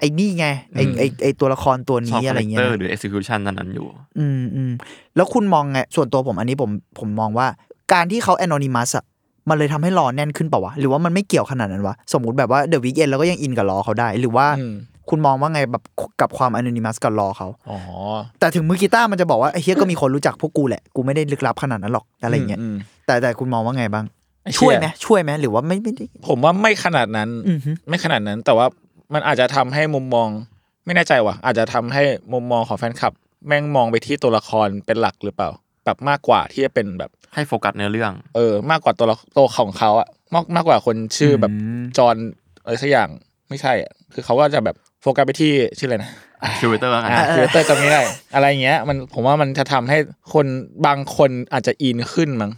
[0.00, 3.86] ไอ้นี่ไงไอ้ไอ้ไอ้ตัวละครตัวนี้ชอบ character อะไรเงี้ยนะหรือ execution นั้นๆอยู่
[4.18, 4.72] อืมอืม
[5.16, 7.46] แล้วคุณมองไง ส่วนตัวผมอันนี้ผมผมมองว่า
[7.92, 9.04] การที่เขา anonymous อะ
[9.48, 14.74] มันเลยทำให้ lore แน่นขึ้นเปล่าวะ หรือว่ามันไม่เกี่ยวขนาดนั้นวะ สมมติแบบว่า The Weeknd เราก็ยังอินกับ lore เขาได้ หรือว่าอืม
[15.10, 15.82] คุณมองว่าไงแบบ
[16.20, 17.78] กับความแอนอนิมัสกับรอเขาอ๋อ
[18.40, 22.76] แต่ถึงมือกีตาร์มันจะบอกว่าไอ้เฮียก็มีคนรู้จักพวกกูแหละ กูไม่ได้ลึกลับขนาดนั้นหรอกอะไรเงี้ยม
[23.06, 24.21] แต่แต่คุณมองว่าไงบ้างไอ้เหี้ย
[24.58, 28.66] ช่วยไหมช่วยไหมหรือว่าไม่ไม่ได้ผมว่าไม่ขนาดนั้นอือฮึไม่ขนาดนั้น แต่ว่า
[29.14, 30.28] มันอาจจะทำให้มุมมอง
[30.86, 32.02] ไม่แน่ใจว่ะ อาจจะทำให้
[32.32, 33.12] มุมมองของแฟนคลับ
[33.46, 35.50] แม่งมองไปที่ตัวละครเป็นหลักหรือเปล่า
[35.84, 41.52] แบบมากกว่าที่จะเป็นแบบ ให้โฟกัสในเรื่อง เออ มากกว่าตัวละตัวของเขาอะมากมากกว่าคนชื่อแบบ
[41.98, 42.16] จอห์น
[42.64, 43.08] อะไรสักอย่าง
[43.48, 46.10] ไม่ใช่อะคือเขาก็จะแบบโฟกัสไปที่ชื่ออะไรนะ
[46.58, 48.00] คิวเตอร์กันอ่าคือเตอร์ก็ไม่ได้
[48.34, 49.98] อะไรเงี้ย มันผมว่ามันจะทำให้
[50.32, 50.46] คน
[50.86, 52.52] บางคนอาจจะอินขึ้นมั้ง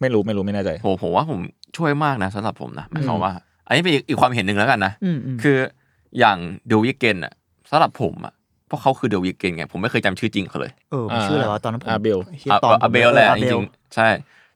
[0.00, 1.40] ไม่รู้ไม่รู้ไม่แน่ใจโหผมว่าผม
[1.76, 3.32] ช่วยมากนะสำหรับผมนะหมายความว่า
[3.66, 5.56] อันนี้เป็นอีกอีกความเห็นหนึ่งแล้วกันนะอืมอืมคือ
[6.18, 7.32] อย่างเดวิกเกนอะ
[7.70, 8.32] สำหรับผมอะ
[8.66, 14.08] เพราะเขาคือเดวิกเกนไงผมไม่เคยจำชื่อจริงเขาเลยเออมันชื่ออะไรวะตอนนั้นผมอาเบลหี้ยตอนผมอาเบลแหละอาจเบริงๆใช่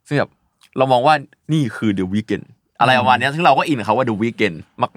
[0.07, 0.31] ซึ่งแบบ
[0.79, 1.15] เรามองว่า
[1.53, 2.43] นี่คือ The Weeknd
[2.81, 4.55] อะไรประมาณเนี้ยซึ่งเราก็อินกับเขาว่า The Weeknd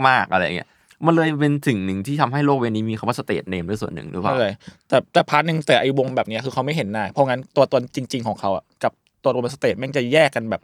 [0.07, 0.69] มาก ๆอะไรอย่างเงี้ย
[1.05, 4.53] มันเลยเป็นสิ่งหนึ่งที่ทำให้โลกเวนี้มีคำว่า stage name ด้วยส่วนหนึ่งหรือเปล่าไม่เลย
[4.87, 8.91] แต่แต่ part หนึ่งแต่ไอ้วงแบบเนี้ยคือเขาไม่เห็นหน้าเพราะงั้นตัวตนจริง ๆของเขาอะกับ
[9.23, 10.61] ตัวตนบน stage แม่งจะแยกกันแบบ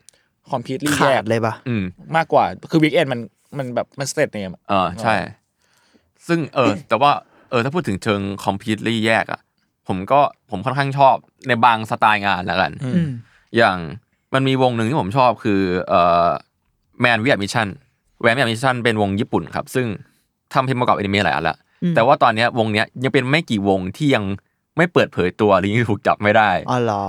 [0.52, 1.84] complete แยกขาดเลยปะอืม
[2.15, 3.20] มากกว่า คือ Weeknd มัน
[3.58, 5.15] มันแบบมัน stage name เออใช่
[6.28, 7.12] ซึ่งเออ แต่ว่า
[7.50, 9.41] เออถ้าพูดถึงเชิง complete แยกอะ
[9.88, 10.20] ผมก็
[10.52, 11.15] ผมค่อนข้างชอบ
[11.48, 13.10] ในบางสไตล์งานแล้วกัน อืม
[13.58, 13.78] อย่าง
[14.34, 16.28] มันมีวงหนึ่งที่ผมชอบคือเอ่อ
[17.02, 17.67] แมนวิ a มิชชั่น
[18.22, 19.88] แวนวิ a มิชชั่นเป็นวงญี่ปุ่นครับ ซึ่ง
[20.54, 24.24] ทำเพลงประกอบอนิเมะหลายอันละ อืม แต่ว่าตอนเนี้ยวงเนี้ยยังเป็นไม่กี่วงที่ยัง
[24.78, 27.06] ไม่เปิดเผยตัวหรือยังถูกจับไม่ได้อ๋อเหรอ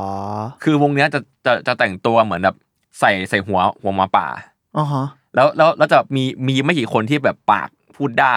[0.62, 2.56] คือวงเนี้ยจะจะจะแต่งตัวเหมือนแบบ
[3.00, 4.26] ใส่ใส่หัวหัวหมาป่า
[4.78, 8.36] อ๋อฮะแล้วแล้วแล้วจะมีมีไม่กี่คนที่แบบปากพูดได้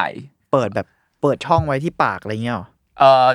[0.51, 0.87] เปิดแบบ
[1.21, 2.67] เปิดช่องไว้ที่ปากอะไรเงี้ยเหรอ
[2.99, 3.27] เออ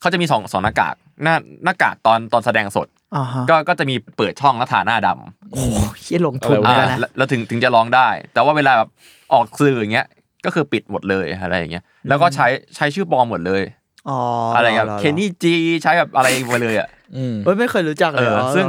[0.00, 5.62] เขาจะมีสองสองหน้ากากหน้าหน้ากากตอนตอนแสดงสดอ่าฮะก็ก็จะมีเปิดช่องแล้วทาหน้าดำโอ้
[5.96, 8.88] ยเหี้ยลงทุนอะไรวะไปอ่าแล้วนะแล้วแล้วถึงถึงจะร้องได้ แต่ว่าเวลาแบบ
[9.32, 10.06] ออกสื่ออย่างเงี้ย
[10.44, 13.62] ก็คือปิดหมดเลยอะไรอย่างเงี้ยแล้วก็ใช้ใช้ชื่อปลอมหมดเลย
[14.08, 14.18] อ๋อ
[14.56, 18.66] อะไรเงี้ยหหเคนนี่จีใช้แบบอะไรไปเลยอะอืมเอ้ยไม่เคยรู้จักเอเลยอเหรอซึ่ง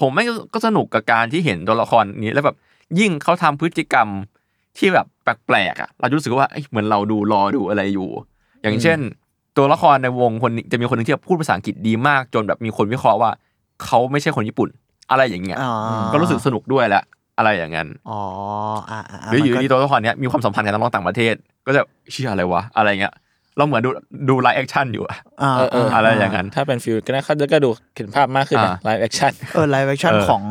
[0.00, 2.56] ผมไม่งก็สนุกกับการที่เห็นตัวละครนี้แล้วแบบ
[2.98, 4.08] ยิ่งเขาทำพฤติกรรม
[4.78, 8.08] ที่แบบแปลกๆอะ เราจะรู้สึกว่าเอ้ยเหมือนเราดู lore ดูอะไรอยู่
[8.62, 8.98] อย่างเช่น
[9.56, 13.30] ตัวละครในวงคนนี้จะมีคนหนึ่งที่พูดภาษาอังกฤษดีมาก จนแบบมีคนวิเคราะห์ว่า
[13.84, 14.68] เขาไม่ใช่คนญี่ปุ่น
[15.10, 15.74] อะไรอย่างเงี้ยอ๋อ
[16.12, 17.02] ก็รู้สึกสนุกด้วยแหละ
[17.38, 18.20] อะไรอย่างนั้นอ๋อ
[18.90, 21.34] อ่าอ่าหรืออยู่มันก็ดีตัวละครเนี้ยมีความสัมพันธ์กับนักร้องต่างประเทศ
[21.66, 21.80] ก็จะ
[22.12, 23.14] เชื่ออะไรวะอะไรเงี้ย
[23.56, 23.90] เราเหมือนดู
[24.28, 30.42] ดู live action อยู่อะอ่าเออเอออะไรอย่างนั้น ถ้าเป็น feel ก็น่าก็ดูเห็นภาพมากขึ้นนะอ่า live actionเออไลฟ์แอคชั่นเออของ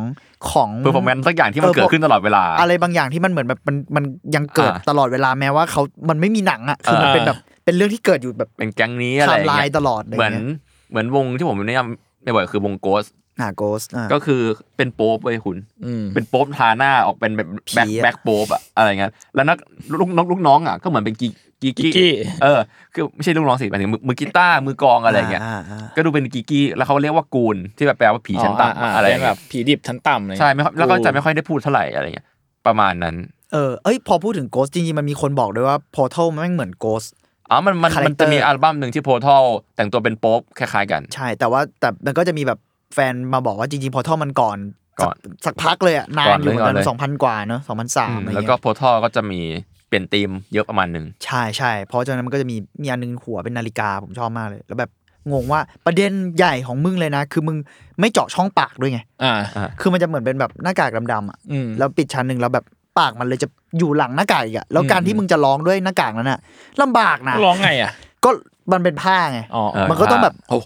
[0.50, 10.46] ของเพอร์ฟอร์แมนซ์สักอย่างที่มันเออเกิดขึ้นตลอดเวลา อะไรบางอย่างที่มันเหมือนแบบมันมันยังเกิดอ่าตลอดเวลาแม้ว่าเขามันไม่มีหนังอะคือมันอ่าเป็นแบบเป็นเรื่องที่เกิดอยู่แบบเป็นแก๊งนี้อะไรไทอย่างม์ไลเงี้ยน์ตลอดอะไรเหมือนเงี้ย
[10.90, 13.04] เหมือนวงที่ผมแนะนำในบ่อยคือวงโกส
[13.40, 14.40] อ่าโกสอ่าก็คือ
[14.76, 19.56] เป็นโป๊ปเว้ยคุณอืมเป็นโป๊ปทาหน้าออกเป็นแบบแบ็คผีอะแบ็คโป๊ปอะอะไรเงี้ยแล้วนัก
[20.00, 21.28] ลูกน้องลูกน้องอะก็เหมือนเป็นกี
[21.62, 22.60] กีกิกกี้เออ
[22.94, 32.26] คือไม่ใช่ลูกน้องสิหมายถึงมือมือกีตาร์มือกลองอะไรเงี้ยาอ่าก็ดูเป็นกีกี้แล้วเขาเรียกว่ากูนที่แบบแปลว่าผีชั้นต่ำอ๋ออะไรเป็นแบเงี้บยผีดิบชั้นต่ำเลยใช่ไม่ค่อยแล้วก็จะไม่ค่อยได้พูดเท่าไหร่อะไรเงี้ย
[32.66, 33.16] ประมาณนั้น
[33.52, 37.04] เออเอ้ยพอพูดถึงโกสจริงๆมันมีคนบอกด้วยว่า Portal มันไม่เหมือนโกส
[37.50, 39.44] อ๋อมันมัน Character มันจะมีอัลบั้มหนึ่งที่โพทัล
[39.76, 42.58] แต่งตัวเป็นโป๊ปคล้ายๆกัน ใช่แต่ว่าแต่มันก็จะมีแบบ
[42.94, 44.58] แฟนมาบอกว่าจริงๆ Portal มันก่อน
[45.00, 54.90] ก่อนสัสักพักเลยอะนาก่อนนอยู่เหมือนก่กัอนนเลยสองพันกว่าเนอะสองพันสามอืมอะไรแล้วเงี้ก็ยโพทัลก็จะมีเปลี่ยนธีมเยอะประมาณหนึ่งใช่ใช่เพราะฉะนั้นมันก็จะมีมีอันนึงหัวเป็นนาฬิกาผมชอบมากเลย แล้วแบบ
[55.32, 57.56] งงว่าประเด็นใหญ่ของมึงเลยนะ คือมึง
[58.00, 59.34] ไม่เจาะช่องปากด้วยไงอ่า
[59.80, 62.64] คือมันจะเหมือนเป็นแบบหน้ากากดำๆอะอืมแล้วปิดชั้นหนึ่งแล้วแบบ
[62.98, 66.38] ปากมันเลยจะอยู่หลังหน้ากากอีกอะแล้วการอืมที่มึงจะร้องด้วยหน้ากากนั้นอะ
[66.82, 67.90] ลำบากนะร้องไงอะ
[68.24, 68.30] ก็
[68.72, 70.56] มันเป็นผ้าไงอ๋อเออมันก็ต้องแบบโอ้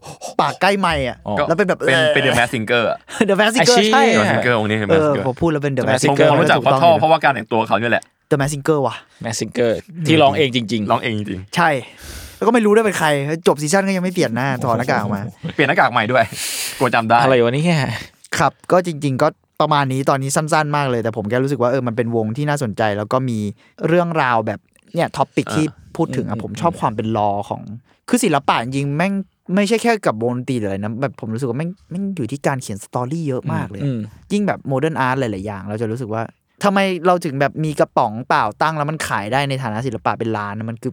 [0.40, 2.88] ปากใกล้ไมค์อะอ๋อแล้วเป็นแบบเป็นเป็นเดอะแมสซิงเกอร์
[3.26, 11.70] เดอะแมสซิงเกอไอ้ร์เชี่ยใช่เดอะแมสซิงเกอร์องค์นี้เดอะเอแมสอซิงเกอพอร์พูดแล้วเป็นเดอะ The แมสซิงผมเกอร์ผมรู้จักโพทัลเพราะว่าการแต่งตัวเขาเนี่ยแหละ เดอะแมสซิงเกอร์ว่ะแมสซิงเกอร์ที่ร้องเองจริงร้องเองจริงใช่
[12.36, 13.08] แล้วก็ไม่รู้ด้วยเป็นใคร
[13.46, 16.24] จบ season ก็ยังไม่เปลี่ยนหน้าถอดหน้ากากออกมาๆเปลี่ยนหน้ากากใหม่ด้วย
[16.78, 17.78] กลัวจำได้ๆอะไรวะเนี่ย
[18.38, 19.28] ครับ ก็จริง ๆ ก็
[19.60, 23.38] ประมาณนี้ตอนนี้สั้น ๆ มากเลย แต่ผมแค่รู้สึกว่าเออมันเป็นวงที่น่าสนใจ แล้วก็มี
[23.86, 24.60] เรื่องราวแบบ
[24.94, 27.62] เนี่ย topic ที่พูดถึงอะผมชอบความเป็น lore ของ
[28.08, 29.12] คือศิลปะจริงๆแม่ง
[29.54, 33.98] ไม่ใช่แค่กับวงดนตรีหรืออะไรนะแบบผมรู้สึกว่าแม่งแม่งอยู่ที่การเขียน story เยอะมากเลยอืม
[34.32, 36.22] ยิ่งแบบ modern art หลายๆอย่าง เราจะรู้สึกว่า
[36.64, 40.92] ทำไมเราถึงแบบมีกระป๋องเปล่าตั้งแล้วมันขายได้ในฐานะศิลปะเป็นล้านนะมันคือ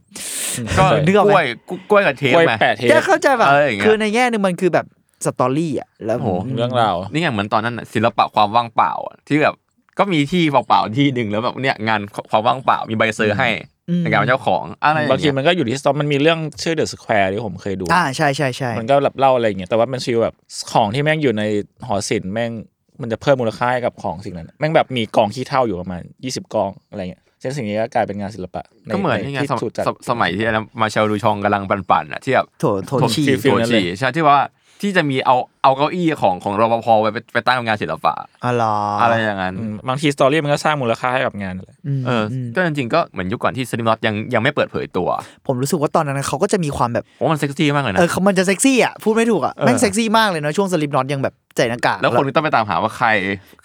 [0.78, 1.46] ก็นึกออกไหมกล้วย
[1.90, 4.86] กล้วยกับเทปกล้วยไหมแปะเทปแกเข้าใจแบบอะไรอย่างเงี้ยคือในแง่หนึงมันคือแบบ
[5.26, 9.56] story อะแล้วโอ้โหเรื่องราวนี่ไงเหมือนตอนนั้นน่ะศิลปะความว่างเปล่าอะที่แบบ
[10.00, 13.50] ก็มีที่เปล่าๆที่หนึ่งแล้วแบบเนี่ยงานความว่างเปล่ามีใบ cert ให้
[13.90, 20.36] อืมในการเป็นเจ้าของอะไรอย่างเงี้ยบางทีมันก็อยู่ที่ story มันมีเรื่องชื่อ The Square ที่ผมเคยดูอ่าใช่ใช่ใช่มันก็แบบเล่าอะไรอย่างเงี้ยแต่ว่ามัน feel แบบ
[20.72, 21.44] ของที่แม่งอยู่ใน
[21.88, 22.52] หอศิลป์แม่ง
[23.02, 34.38] มันจะเพิ่มมูลค่าให้กับของสิ่งนั้นแม่งแบบมีกองขี้เถ้าอยู่ประมาณ20กองอะไรเงี้ยเช่นสิ่งนี้ก็กลายเป็นงานศิลปะใก็เหมือนนี่ไงที่สมถูกจัดสมสมัยที่อะไรนะมาเชลดูชองกำลังปั่นๆอะที่แบบโถโถชีฟีลโถนั้นเลยฉี่ใช่ที่ว่า
[34.84, 38.14] ที่จะมีเอาเอาเก้าอี้ของของรปภไว้ไปไปตั้งงานศิลปะ
[38.46, 38.64] อะไร
[39.02, 41.72] อะไรอย่างนั้นอืมบางทีสตอรี่มันก็สร้างมูลค่าให้กับงานอะไร
[42.08, 45.10] เอออก็จริงๆก็เหมือนยุคก่อนที่สลิมน็อตยังยังไม่เปิดเผยตัว
[45.48, 53.08] ผมรู้สึกว่าตอนนั้นเขาก็จะมีความแบบผมว่ามันเซ็กซี่มากเลยนะเออเขามันจะเซ็กซี่อะพูดไม่ถูกอะเออแม่งเซ็กซี่มากเลยนะช่วงสลิปน็อตยังแบบใส่หน้ากากแล้วคนก็ต้องไปตามหาว่าใคร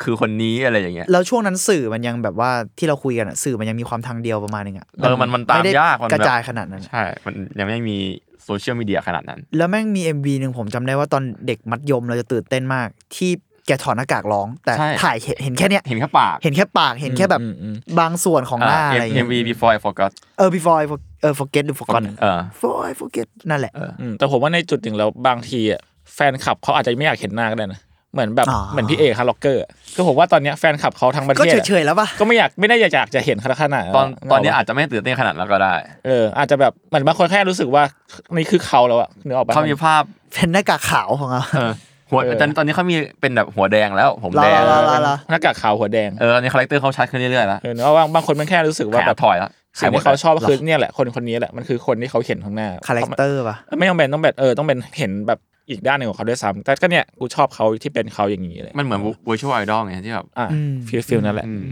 [0.02, 7.98] คือคนนี้อะไรอย่างเงี้ยแล้วช่วงนั้นสื่อมันยังแบบว่าที่เราคุยกันอะสื่อมันยังมีความทางเดียวประมาณนึงอะเออมันมันตามไได้ยากมันกระแบบจายขนาดนั้นอะใช่มันยังไม่มี
[8.48, 13.30] โซเชียลมีเดียขนาดนั้น แล้วแม่งมี MV หนึ่งผมจำได้ว่าตอนเด็กมัธยมเราจะตื่นเต้นมาก ที่
[13.66, 22.78] แกถอดหน้ากากร้อง แต่ใช่ถ่ายเห็นเห็นแค่เนี้ยเห็นแค่ปาก เห็นแค่ปากเห็นแค่แบบอืมอืมบางส่วนของหน้าอะไรเอ็เงี้มยวี before I forgot เออ before I for- เออ forget หรือ forgot เออ before
[22.90, 25.80] I forget นั่นแหละอืมแต่ผมว่าในจุดหนึ่งแล้วบางทีอะ
[26.14, 27.80] แฟนคลับเขาอาจจะไม่อยากเห็นหน้าก็ได้นะ
[28.12, 35.74] เหมือนแบบอ่าเหมือนพี่เอก HEARTROCKER อะก็ผมว่าตอนเนี้ยแฟนคลับเขาทั้งประเทศอะก็เฉยๆแล้วปะก็ไม่อยากไม่ได้อยากจะเห็นขนาดขนาดตอนตอนนี้กกปะอาจจะไม่ตื่นเต้นขนาดนั้นก็ได้
[36.06, 37.82] เออ อาจจะแบบเหมือนบางคนแค่รู้สึกว่า
[38.34, 40.02] นี่คือเขาแล้วอะนึกออกปะเขามีภาพ
[40.34, 41.72] เป็นหน้ากากขาวของเราเออ
[42.10, 55.38] หัวเออตอนตอนนี้เขามีเป็นแบบหัวแดงแล้ว ผมลาแดงลาลาลาหน้ากากขาวหัวแดงเออตอนนี้ character เขาชัดขึ้นเรื่อยๆแล้วเออเนอะว่าบางคนมันแค่รู้สึกว่าแบบแบบถอยแล้วสิ่งที่เขาชอบคือเนี่ยแหละคนคนนี้แหละมันคือคนที่เขาเห็นข้างหน้า character ปะไม่ต้องเป็นต้องแบบเออต้องเป็นเห็นแบบ
[55.70, 60.46] อีกด้านหนึ่งของเขาด้วยซ้ำแต่ก็เนี่ยกูชอบเขาที่เป็นเขาอย่างนี้เลยมันเหมือน virtual idol ไงที่แบบอะ
[60.86, 61.62] feel feel นั่นแหละอืม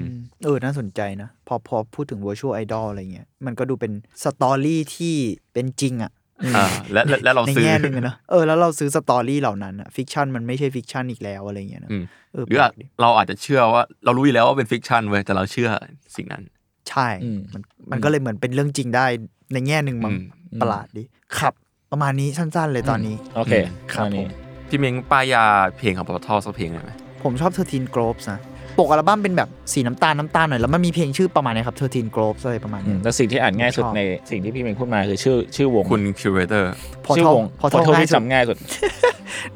[0.45, 5.15] เออน่าสนใจนะ พอพอพูดถึง virtual idol อะไรเงี้ยมันก็ดูเป็น story ที่
[5.53, 6.13] เป็นจริงอะ
[6.57, 15.71] อ่าและและและเราในซื้อแง่หนึ่งอะเนอะเออแล้วเราซื้อ story เหล่านั้นอะ fiction มันไม่ใช่ fiction อีกแล้วอะไรเงี้ยนะอืมเออหรืออาจแปลกดิเราอาจจะเชื่อว่าเรารู้อยู่แล้วว่าเป็น fiction เว้ยแต่เราเชื่อ
[16.17, 16.43] สิ่งนั้น
[16.91, 19.07] ใช่อืมมันมันก็เลยเหมือนเป็นเรื่องจริงได้
[19.53, 20.15] ในแง่หนึ่งมั้ง
[20.53, 21.05] อืมประหลาดดิ
[21.39, 21.55] ครับ
[21.97, 23.55] ประมาณนี้สั้นๆ เลยตอนนี้โอเค
[23.93, 24.29] ครับอันนี้ผม
[24.69, 25.45] พี่เม้งป้ายยา
[25.79, 26.91] เพลงของปตทสักเพลงได้ไหม
[27.23, 28.39] ผมชอบเทอร์ทีนกรอบนะ
[28.79, 36.71] ปกอัลบั้มเป็นแบบสีน้ำตาลน้ำตาลหน่อยแล้วมันมีเพลงชื่อประมาณเนี้ยครับเทอร์ทีนกรอบอะไรประมาณอืเนี้มยแต่สิ่งที่อ่านง่ายสุดชอบในสิ่งที่พี่เมงพูดมาคือชื่อชื่อวงคุณคิวเรเตอร์
[37.05, 38.57] พอชื่อเท่าวงพอพอเท่าเท่าง่ายที่สุดจำง่ายสุด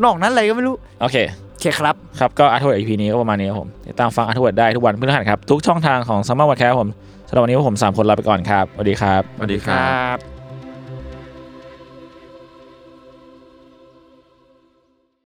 [0.05, 1.17] นอกนั้นอะไรก็ไม่รู้โอเค
[1.61, 6.91] เคครับ ครับก็อาร์ทเวิร์ด EP นี้ก็ประมาณนี้ครับผมติดตามฟังอาร์ทเวิร์ดได้ทุกวันพฤหัสครับ ทุกช่องทางของซัมเมอร์วันแคร์ผม
[7.29, 10.30] สำหรับวันนี้พวกผมสามคนลาไปก่อนครับสวัสดีครับสวัสดีคครัรับบ